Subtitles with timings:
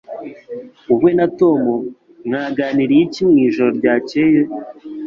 [0.87, 1.61] Wowe na Tom
[2.27, 4.39] mwaganiriye iki mwijoro ryakeye